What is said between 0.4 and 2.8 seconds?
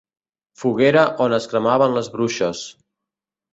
Foguera on es cremaven les bruixes.